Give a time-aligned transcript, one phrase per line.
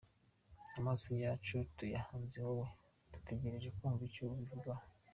[0.79, 2.67] Amaso yacu tuyahanze wowe,
[3.13, 4.85] dutegereje kumva icyo ubivugaho.